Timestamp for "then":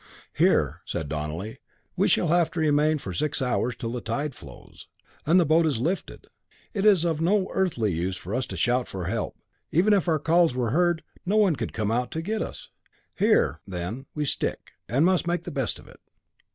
13.67-14.07